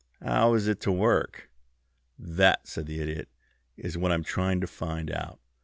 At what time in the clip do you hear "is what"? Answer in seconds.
3.77-4.09